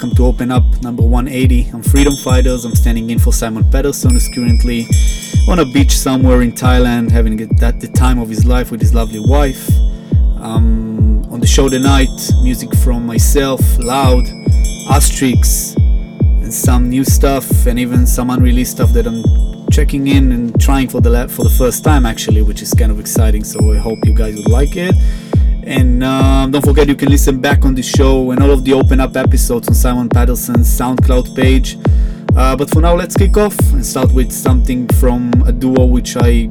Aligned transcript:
welcome 0.00 0.16
to 0.16 0.24
Open 0.24 0.50
Up 0.50 0.64
number 0.80 1.02
180. 1.02 1.72
I'm 1.74 1.82
Freedom 1.82 2.16
Fighters. 2.16 2.64
I'm 2.64 2.74
standing 2.74 3.10
in 3.10 3.18
for 3.18 3.34
Simon 3.34 3.70
Patterson, 3.70 4.12
who's 4.12 4.30
currently 4.30 4.86
on 5.46 5.58
a 5.58 5.66
beach 5.66 5.90
somewhere 5.90 6.40
in 6.40 6.52
Thailand, 6.52 7.10
having 7.10 7.36
that 7.36 7.80
the 7.80 7.88
time 7.88 8.18
of 8.18 8.30
his 8.30 8.46
life 8.46 8.70
with 8.70 8.80
his 8.80 8.94
lovely 8.94 9.20
wife. 9.20 9.68
Um, 10.38 11.22
on 11.30 11.38
the 11.38 11.46
show 11.46 11.68
tonight, 11.68 12.08
music 12.40 12.74
from 12.76 13.04
myself, 13.04 13.60
Loud, 13.78 14.24
Astrix, 14.88 15.76
and 16.42 16.54
some 16.54 16.88
new 16.88 17.04
stuff, 17.04 17.66
and 17.66 17.78
even 17.78 18.06
some 18.06 18.30
unreleased 18.30 18.72
stuff 18.72 18.94
that 18.94 19.06
I'm 19.06 19.22
checking 19.70 20.06
in 20.06 20.32
and 20.32 20.58
trying 20.58 20.88
for 20.88 21.02
the 21.02 21.28
for 21.28 21.44
the 21.44 21.54
first 21.58 21.84
time 21.84 22.06
actually, 22.06 22.40
which 22.40 22.62
is 22.62 22.72
kind 22.72 22.90
of 22.90 23.00
exciting. 23.00 23.44
So 23.44 23.70
I 23.70 23.76
hope 23.76 23.98
you 24.06 24.14
guys 24.14 24.34
would 24.34 24.48
like 24.48 24.76
it. 24.76 24.94
And 25.70 26.02
um, 26.02 26.50
don't 26.50 26.64
forget 26.64 26.88
you 26.88 26.96
can 26.96 27.10
listen 27.10 27.40
back 27.40 27.64
on 27.64 27.76
the 27.76 27.82
show 27.82 28.32
and 28.32 28.42
all 28.42 28.50
of 28.50 28.64
the 28.64 28.72
open 28.72 28.98
up 28.98 29.14
episodes 29.14 29.68
on 29.68 29.74
Simon 29.74 30.08
Patterson's 30.08 30.66
SoundCloud 30.66 31.36
page. 31.36 31.78
Uh, 32.36 32.56
but 32.56 32.68
for 32.70 32.80
now, 32.80 32.96
let's 32.96 33.16
kick 33.16 33.36
off 33.36 33.56
and 33.72 33.86
start 33.86 34.12
with 34.12 34.32
something 34.32 34.88
from 34.98 35.30
a 35.46 35.52
duo 35.52 35.86
which 35.86 36.16
I 36.16 36.50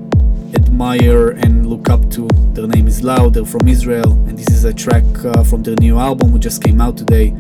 admire 0.56 1.32
and 1.32 1.68
look 1.68 1.90
up 1.90 2.10
to. 2.12 2.30
Their 2.54 2.66
name 2.68 2.88
is 2.88 3.04
Loud, 3.04 3.34
they're 3.34 3.44
from 3.44 3.68
Israel, 3.68 4.14
and 4.30 4.40
this 4.40 4.48
is 4.48 4.64
a 4.64 4.74
track 4.74 5.04
uh, 5.26 5.44
from 5.44 5.64
their 5.64 5.76
new 5.82 6.00
album 6.00 6.32
which 6.32 6.44
just 6.44 6.64
came 6.64 6.80
out 6.80 6.96
today, 6.96 7.32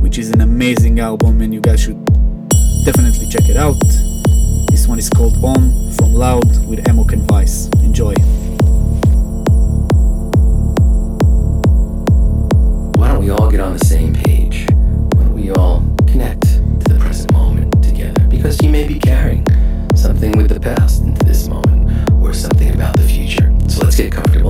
which 0.00 0.18
is 0.18 0.32
an 0.32 0.40
amazing 0.40 0.98
album, 0.98 1.40
and 1.42 1.54
you 1.54 1.60
guys 1.60 1.80
should 1.80 2.04
definitely 2.84 3.28
check 3.28 3.48
it 3.48 3.56
out. 3.56 3.78
This 4.68 4.88
one 4.88 4.98
is 4.98 5.08
called 5.10 5.36
On 5.44 5.92
from 5.92 6.12
Loud 6.12 6.66
with 6.66 6.88
Amok 6.88 7.12
and 7.12 7.22
Vice. 7.22 7.68
Enjoy. 7.84 8.16
Get 13.54 13.60
on 13.60 13.72
the 13.72 13.84
same 13.84 14.12
page? 14.12 14.66
Don't 14.66 15.32
we 15.32 15.48
all 15.52 15.80
connect 16.08 16.42
to 16.42 16.92
the 16.92 16.98
present 16.98 17.32
moment 17.32 17.84
together? 17.84 18.26
Because 18.26 18.60
you 18.60 18.68
may 18.68 18.84
be 18.84 18.98
carrying 18.98 19.46
something 19.94 20.36
with 20.36 20.48
the 20.48 20.58
past 20.58 21.02
into 21.02 21.24
this 21.24 21.46
moment, 21.46 22.10
or 22.20 22.32
something 22.32 22.74
about 22.74 22.96
the 22.96 23.04
future. 23.04 23.54
So 23.68 23.84
let's 23.84 23.96
get 23.96 24.10
comfortable. 24.10 24.43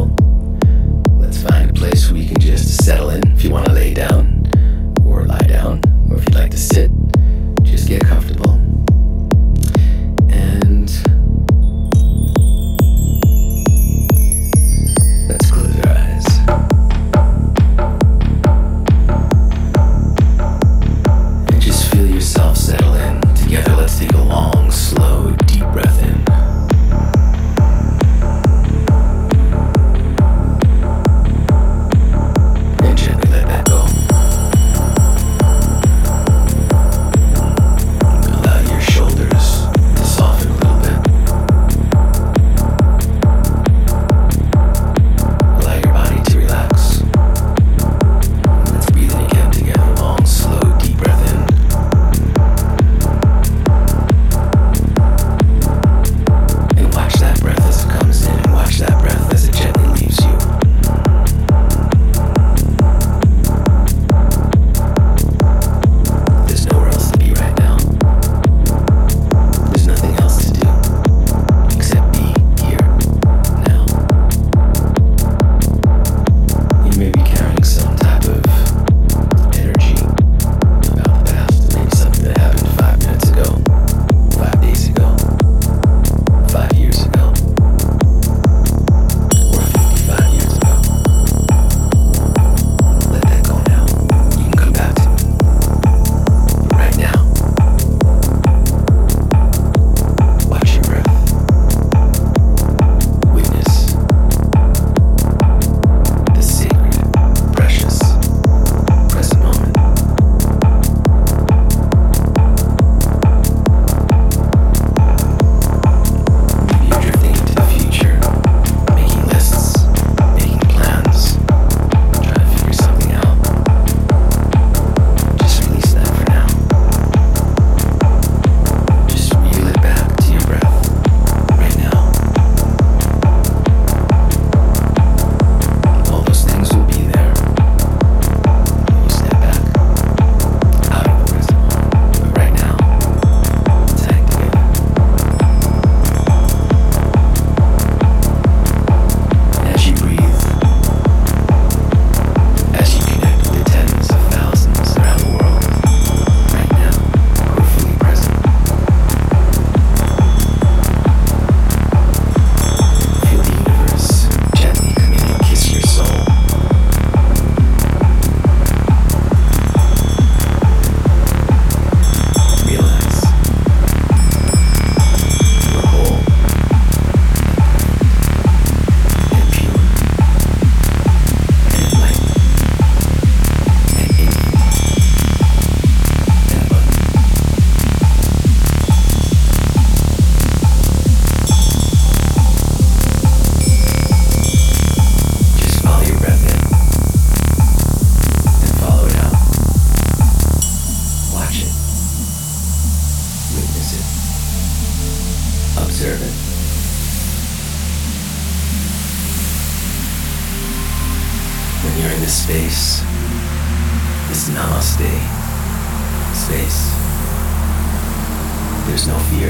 There's 218.95 219.09
no 219.09 219.19
fear. 219.19 219.49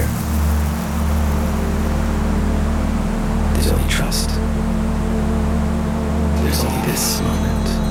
There's 3.52 3.70
only 3.70 3.88
trust. 3.90 4.30
There's 6.42 6.64
only 6.64 6.86
this 6.86 7.20
moment. 7.20 7.83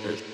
Earth? 0.00 0.31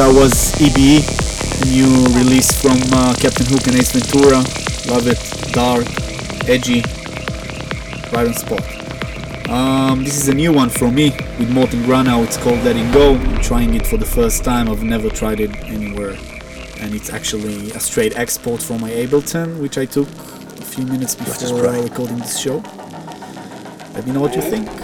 That 0.00 0.14
was 0.14 0.54
EBE, 0.54 1.04
a 1.60 1.66
new 1.66 2.06
release 2.16 2.50
from 2.58 2.78
uh, 2.90 3.14
Captain 3.16 3.44
Hook 3.44 3.66
and 3.66 3.76
Ace 3.76 3.92
Ventura. 3.92 4.38
Love 4.88 5.06
it, 5.06 5.20
dark, 5.52 5.84
edgy, 6.48 6.80
right 8.10 8.26
on 8.26 8.32
spot. 8.32 8.62
Um, 9.50 10.02
this 10.02 10.16
is 10.16 10.28
a 10.28 10.34
new 10.34 10.54
one 10.54 10.70
from 10.70 10.94
me 10.94 11.10
with 11.38 11.50
Morten 11.50 11.82
Granau. 11.82 12.24
It's 12.24 12.38
called 12.38 12.64
Letting 12.64 12.90
Go. 12.92 13.14
I'm 13.14 13.42
trying 13.42 13.74
it 13.74 13.86
for 13.86 13.98
the 13.98 14.06
first 14.06 14.42
time. 14.42 14.70
I've 14.70 14.82
never 14.82 15.10
tried 15.10 15.38
it 15.38 15.54
anywhere, 15.64 16.16
and 16.78 16.94
it's 16.94 17.10
actually 17.10 17.70
a 17.72 17.80
straight 17.80 18.16
export 18.16 18.62
from 18.62 18.80
my 18.80 18.90
Ableton, 18.90 19.60
which 19.60 19.76
I 19.76 19.84
took 19.84 20.08
a 20.08 20.64
few 20.64 20.86
minutes 20.86 21.14
before 21.14 21.60
recording 21.60 22.16
this 22.20 22.40
show. 22.40 22.62
Let 23.92 24.06
me 24.06 24.12
know 24.12 24.22
what 24.22 24.34
you 24.34 24.40
think. 24.40 24.79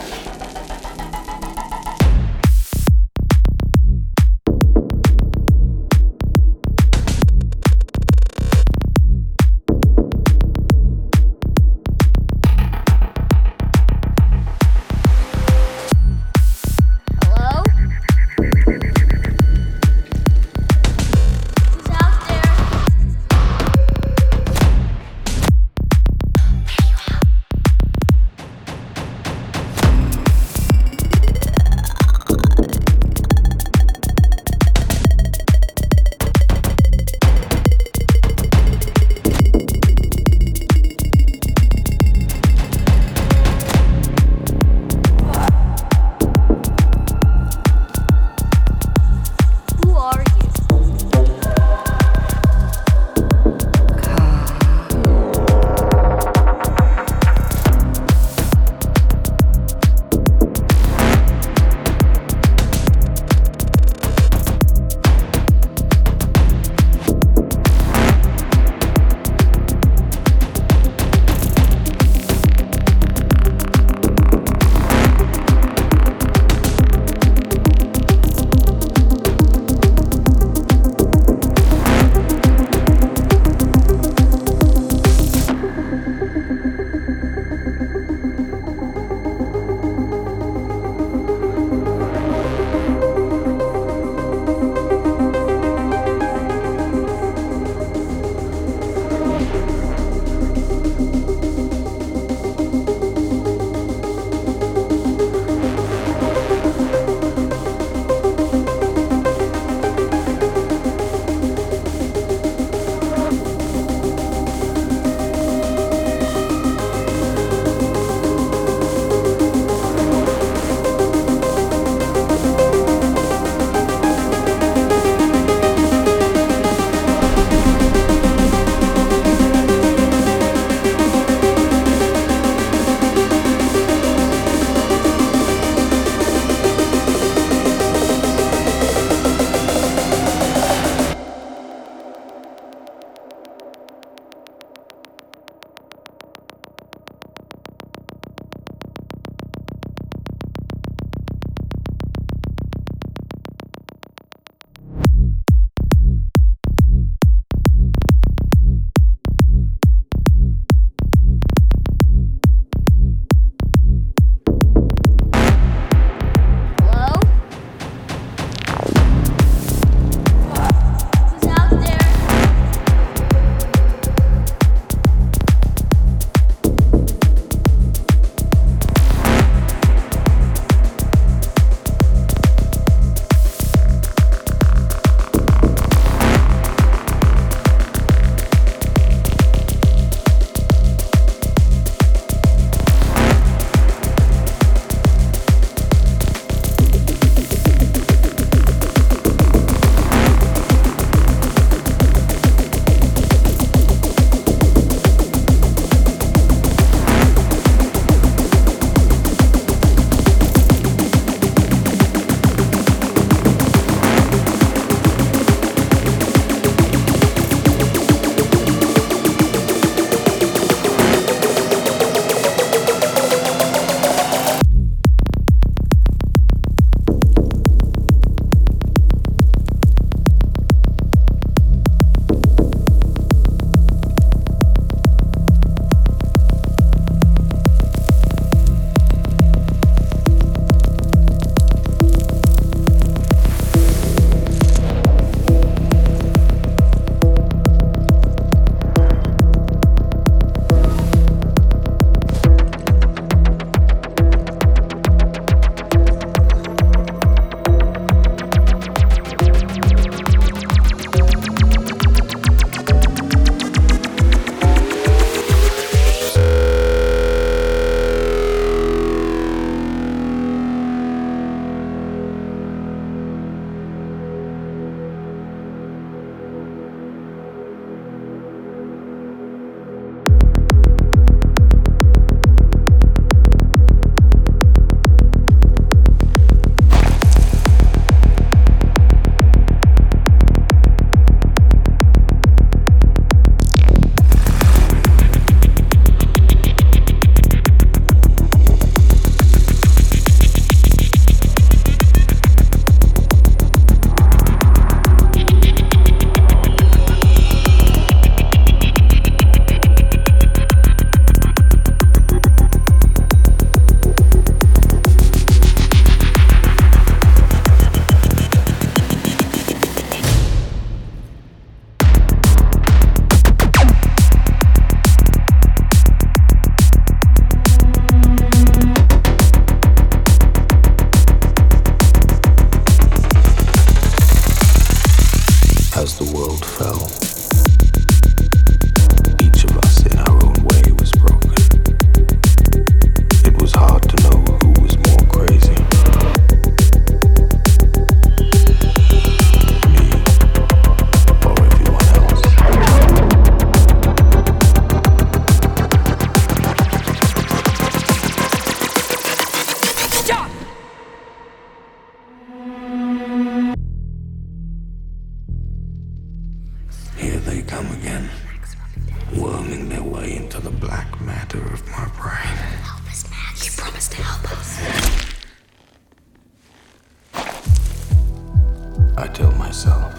myself. 379.57 380.15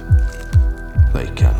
They 1.13 1.27
can 1.27 1.56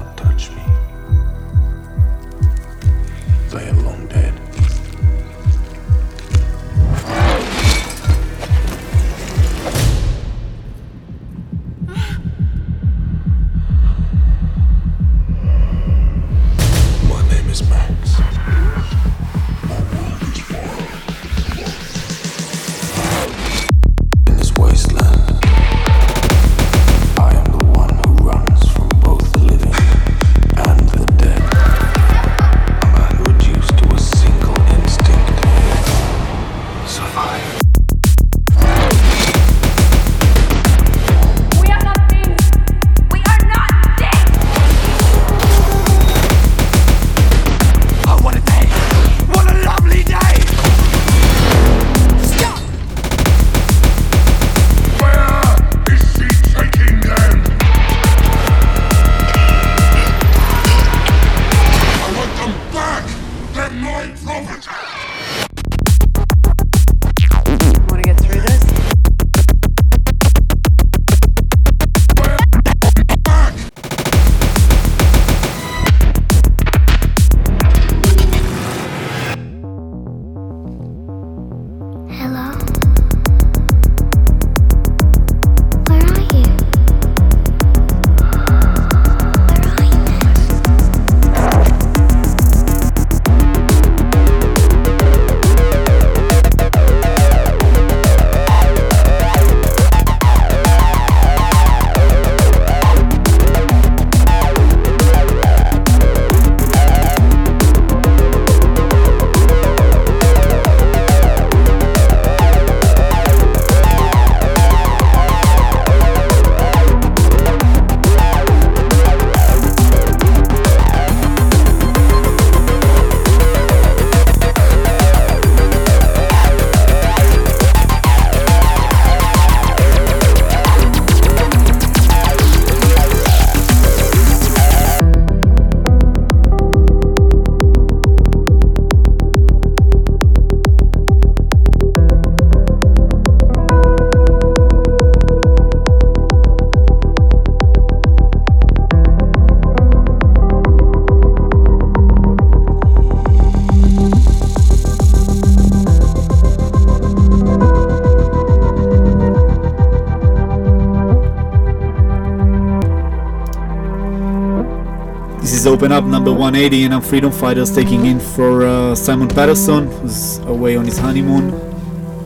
open 165.78 165.92
up 165.92 166.06
number 166.06 166.32
180 166.32 166.86
and 166.86 166.94
I'm 166.96 167.02
Freedom 167.04 167.32
Fighters 167.32 167.72
taking 167.72 168.08
in 168.08 168.20
for 168.20 168.66
uh, 168.66 168.96
Simon 168.96 169.28
Patterson 169.28 169.86
who's 169.92 170.40
away 170.40 170.76
on 170.76 170.86
his 170.86 170.98
honeymoon. 170.98 171.54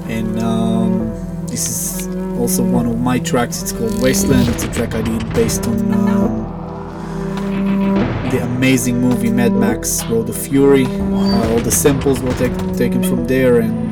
And 0.10 0.40
um, 0.40 1.10
this 1.48 1.68
is 1.68 2.08
also 2.40 2.64
one 2.64 2.86
of 2.86 2.98
my 2.98 3.20
tracks. 3.20 3.62
It's 3.62 3.74
called 3.74 4.02
Wasteland. 4.02 4.48
It's 4.48 4.64
a 4.64 4.72
track 4.72 4.96
I 4.96 5.02
did 5.02 5.34
based 5.34 5.68
on 5.68 5.94
um, 5.94 6.44
the 8.32 8.42
amazing 8.42 9.02
movie 9.02 9.30
Mad 9.30 9.52
Max 9.52 10.02
Road 10.06 10.30
of 10.30 10.38
Fury. 10.38 10.86
Uh, 10.86 11.52
all 11.52 11.60
the 11.60 11.72
samples 11.72 12.22
were 12.22 12.34
take- 12.36 12.78
taken 12.78 13.04
from 13.04 13.28
there 13.28 13.60
and 13.60 13.91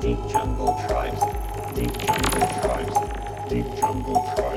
deep 0.00 0.18
jungle 0.30 0.82
tribes, 0.88 1.20
deep 1.74 1.92
jungle 1.98 2.48
tribes, 2.62 2.96
deep 3.50 3.66
jungle 3.78 4.32
tribes, 4.34 4.49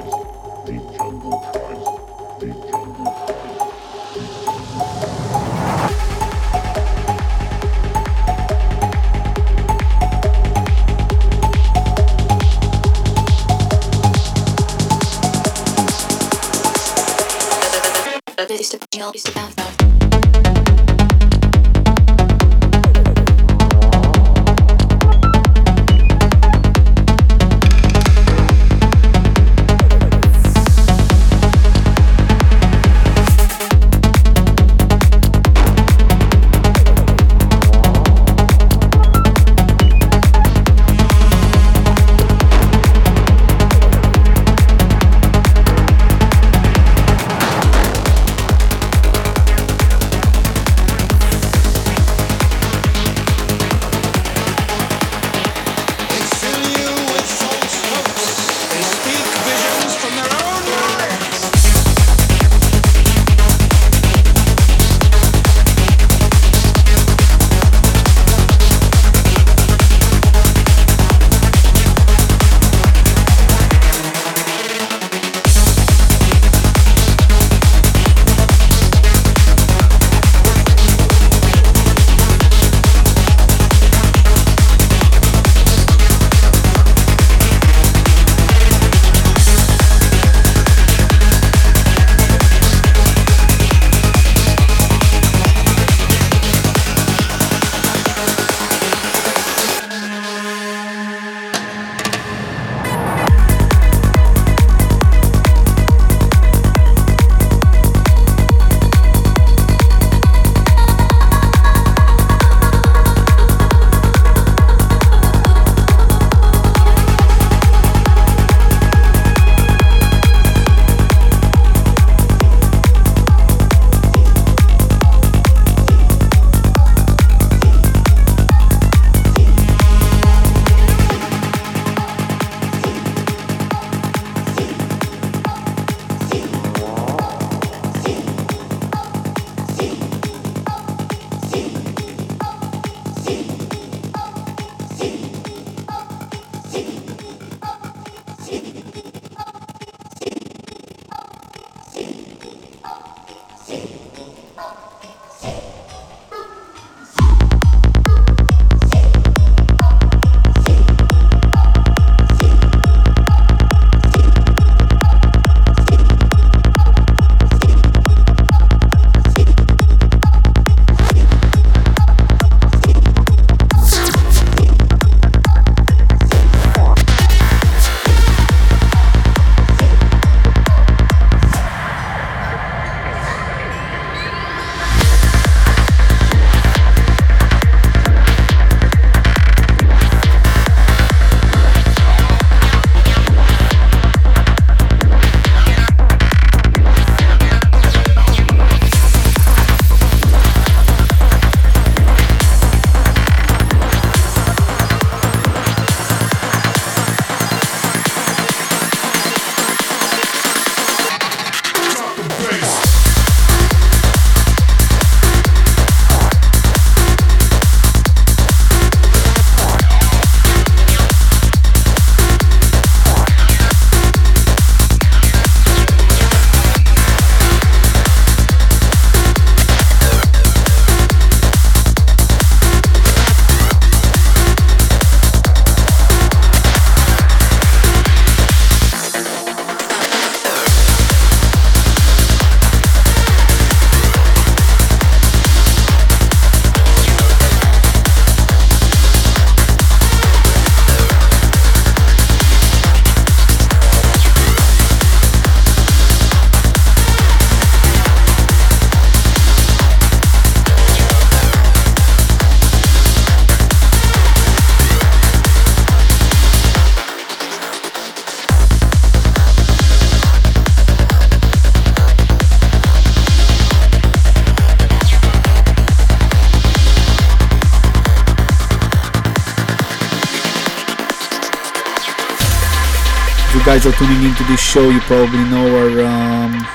guys 283.73 283.87
are 283.87 283.91
tuning 283.93 284.23
into 284.23 284.43
this 284.43 284.61
show, 284.61 284.91
you 284.91 284.99
probably 284.99 285.43
know 285.45 285.65
our 285.79 286.05
um, 286.05 286.67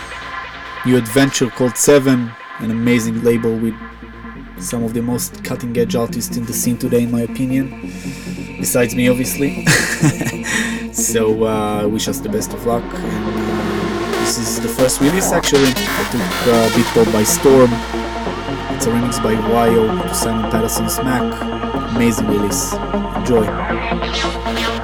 new 0.85 0.97
adventure 0.97 1.49
called 1.49 1.77
Seven, 1.77 2.29
an 2.59 2.73
amazing 2.73 3.23
label 3.23 3.57
with 3.57 3.75
some 4.59 4.83
of 4.83 4.95
the 4.95 5.01
most 5.01 5.45
cutting 5.45 5.79
edge 5.79 5.95
artists 5.95 6.37
in 6.37 6.45
the 6.45 6.53
scene 6.53 6.77
today, 6.77 7.05
in 7.05 7.13
my 7.13 7.21
opinion. 7.21 7.71
Besides 8.59 8.97
me, 8.97 9.07
obviously. 9.09 9.65
so 10.93 11.45
uh, 11.45 11.87
wish 11.87 12.09
us 12.09 12.19
the 12.19 12.29
best 12.29 12.53
of 12.53 12.67
luck. 12.67 12.83
And, 12.83 12.95
uh, 12.95 14.21
this 14.23 14.37
is 14.37 14.61
the 14.61 14.69
first 14.69 15.01
release, 15.01 15.31
actually. 15.31 15.71
I 15.77 16.03
took 16.11 16.21
uh, 16.53 16.69
Beatport 16.71 17.13
by 17.13 17.23
storm. 17.23 17.71
It's 18.75 18.87
a 18.87 18.91
remix 18.91 19.23
by 19.23 19.37
Wyo 19.37 20.13
Simon 20.13 20.51
Patterson's 20.51 20.97
Smack. 20.97 21.95
Amazing 21.95 22.27
release. 22.27 22.73
Enjoy. 23.15 24.78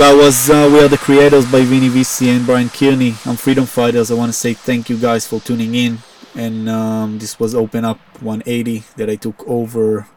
That 0.00 0.16
was 0.16 0.48
uh, 0.48 0.66
We 0.72 0.80
Are 0.80 0.88
the 0.88 0.96
Creators 0.96 1.44
by 1.52 1.60
Vini 1.60 1.90
Vici 1.90 2.30
and 2.30 2.46
Brian 2.46 2.70
Kearney. 2.70 3.16
I'm 3.26 3.36
Freedom 3.36 3.66
Fighters. 3.66 4.10
I 4.10 4.14
want 4.14 4.30
to 4.30 4.32
say 4.32 4.54
thank 4.54 4.88
you 4.88 4.96
guys 4.96 5.26
for 5.26 5.40
tuning 5.40 5.74
in. 5.74 5.98
And 6.34 6.70
um, 6.70 7.18
this 7.18 7.38
was 7.38 7.54
Open 7.54 7.84
Up 7.84 7.98
180 8.22 8.84
that 8.96 9.10
I 9.10 9.16
took 9.16 9.46
over 9.46 10.08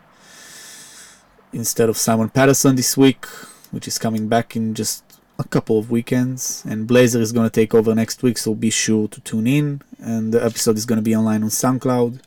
instead 1.51 1.89
of 1.89 1.97
Simon 1.97 2.29
Patterson 2.29 2.77
this 2.77 2.95
week, 2.95 3.25
which 3.71 3.85
is 3.85 3.97
coming 3.97 4.29
back 4.29 4.55
in 4.55 4.73
just 4.73 5.03
a 5.37 5.43
couple 5.43 5.77
of 5.77 5.91
weekends. 5.91 6.63
And 6.65 6.87
Blazer 6.87 7.19
is 7.19 7.33
going 7.33 7.49
to 7.49 7.53
take 7.53 7.75
over 7.75 7.93
next 7.93 8.23
week, 8.23 8.37
so 8.37 8.55
be 8.55 8.69
sure 8.69 9.09
to 9.09 9.19
tune 9.19 9.47
in. 9.47 9.81
And 9.99 10.33
the 10.33 10.41
episode 10.41 10.77
is 10.77 10.85
going 10.85 10.99
to 10.99 11.03
be 11.03 11.13
online 11.13 11.43
on 11.43 11.49
SoundCloud. 11.49 12.21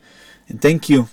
And 0.47 0.61
thank 0.61 0.89
you 0.89 1.09